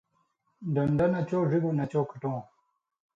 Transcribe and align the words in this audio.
ڈن٘ڈہ 0.73 1.05
نہ 1.13 1.21
چو 1.29 1.39
ڙِگوۡ 1.49 1.75
نہ 1.79 1.85
چو 1.91 2.01
کھٹؤں، 2.09 2.39